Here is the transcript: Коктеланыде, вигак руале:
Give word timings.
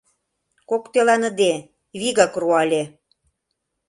Коктеланыде, 0.69 1.53
вигак 1.99 2.33
руале: 2.41 2.83